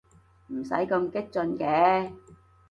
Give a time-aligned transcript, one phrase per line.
[0.47, 2.11] 唔使咁激進嘅